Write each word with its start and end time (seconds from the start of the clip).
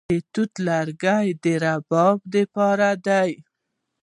د 0.09 0.13
توت 0.33 0.53
لرګي 0.67 1.27
د 1.43 1.45
رباب 1.63 2.17
لپاره 2.33 2.89
دي. 3.07 3.31